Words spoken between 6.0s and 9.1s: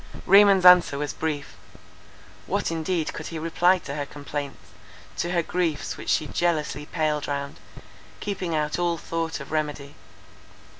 she jealously paled round, keeping out all